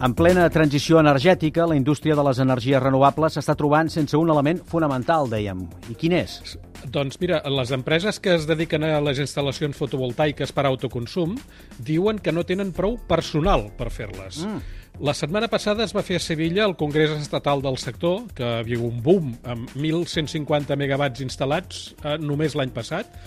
[0.00, 4.62] En plena transició energètica, la indústria de les energies renovables s'està trobant sense un element
[4.70, 5.66] fonamental, dèiem.
[5.92, 6.38] I quin és?
[6.88, 11.36] Doncs mira, les empreses que es dediquen a les instal·lacions fotovoltaiques per autoconsum
[11.84, 14.40] diuen que no tenen prou personal per fer-les.
[14.46, 14.64] Mm.
[15.04, 18.80] La setmana passada es va fer a Sevilla el Congrés Estatal del Sector, que havia
[18.80, 23.20] un boom amb 1.150 megawatts instal·lats eh, només l'any passat,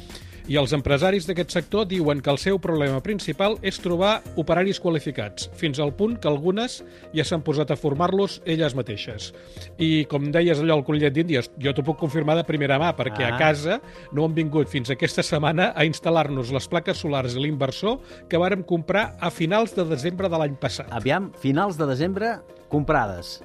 [0.52, 5.47] i els empresaris d'aquest sector diuen que el seu problema principal és trobar operaris qualificats,
[5.55, 6.81] fins al punt que algunes
[7.16, 9.31] ja s'han posat a formar-los elles mateixes.
[9.79, 13.23] I com deies allò al collet d'Índies, jo t'ho puc confirmar de primera mà, perquè
[13.27, 13.35] ah.
[13.35, 13.79] a casa
[14.11, 17.99] no han vingut fins aquesta setmana a instal·lar-nos les plaques solars i l'inversor
[18.30, 20.91] que vàrem comprar a finals de desembre de l'any passat.
[20.91, 22.35] Aviam, finals de desembre
[22.69, 23.39] comprades.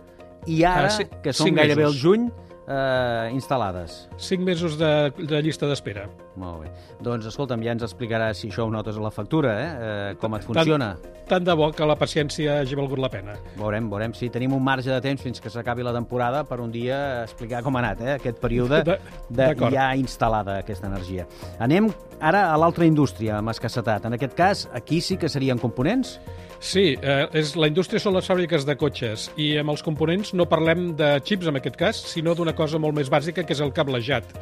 [0.46, 1.95] I ara, Ah, sí, que cinc gairebé mesos.
[1.95, 2.30] al juny,
[2.69, 4.09] eh, instal·lades.
[4.16, 6.09] Cinc mesos de, de llista d'espera.
[6.38, 6.73] Molt bé.
[7.02, 9.68] Doncs, escolta'm, ja ens explicaràs si això ho notes a la factura, eh?
[9.68, 10.93] eh com et funciona.
[11.29, 13.35] Tant de bo que la paciència hagi valgut la pena.
[13.59, 16.73] Veurem, veurem si tenim un marge de temps fins que s'acabi la temporada per un
[16.73, 18.13] dia explicar com ha anat eh?
[18.16, 18.98] aquest període De-
[19.29, 21.26] de ja instal·lada aquesta energia.
[21.59, 21.90] Anem
[22.21, 24.07] ara a l'altra indústria amb escassetat.
[24.09, 26.18] En aquest cas, aquí sí que serien components?
[26.59, 30.48] Sí, eh, és, la indústria són les fàbriques de cotxes i amb els components no
[30.51, 33.74] parlem de xips en aquest cas, sinó d'una cosa molt més bàsica que és el
[33.76, 34.35] cablejat.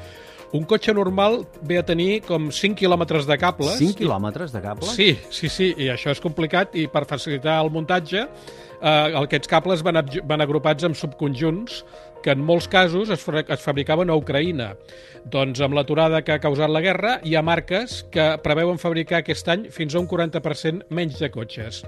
[0.57, 3.77] Un cotxe normal ve a tenir com 5 quilòmetres de cables.
[3.77, 4.89] 5 quilòmetres de cable?
[4.89, 9.85] Sí, sí, sí, i això és complicat i per facilitar el muntatge eh, aquests cables
[9.85, 11.83] van, van agrupats en subconjunts
[12.25, 14.73] que en molts casos es, es fabricaven a Ucraïna.
[15.31, 19.49] Doncs amb l'aturada que ha causat la guerra hi ha marques que preveuen fabricar aquest
[19.53, 21.85] any fins a un 40% menys de cotxes.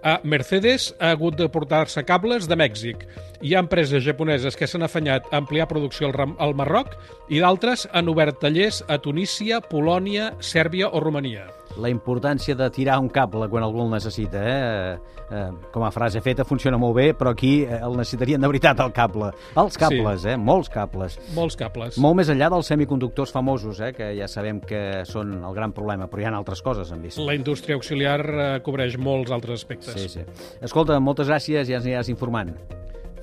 [0.00, 3.04] Uh, Mercedes ha hagut de portar-se cables de Mèxic.
[3.40, 6.92] Hi ha empreses japoneses que s'han afanyat a ampliar producció al, al Marroc
[7.32, 11.46] i d'altres han obert tallers a Tunísia, Polònia, Sèrbia o Romania.
[11.80, 14.98] La importància de tirar un cable quan algú el necessita, eh?
[15.30, 18.82] eh com a frase feta funciona molt bé, però aquí eh, el necessitarien de veritat
[18.84, 19.30] el cable.
[19.62, 20.36] Els cables, eh?
[20.36, 21.16] Molts cables.
[21.32, 21.96] Molts cables.
[21.96, 23.94] Molt més enllà dels semiconductors famosos, eh?
[23.96, 27.22] que ja sabem que són el gran problema, però hi ha altres coses, hem vist.
[27.24, 29.96] La indústria auxiliar eh, cobreix molts altres aspectes.
[29.96, 30.52] Sí, sí.
[30.60, 32.52] Escolta, moltes gràcies, ja ens aniràs informant.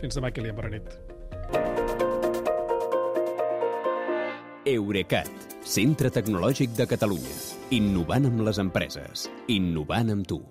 [0.01, 0.91] Fins demà, Kilian, bona nit.
[4.67, 5.31] Eurecat,
[5.63, 7.39] centre tecnològic de Catalunya.
[7.77, 9.29] Innovant amb les empreses.
[9.47, 10.43] Innovant amb tu.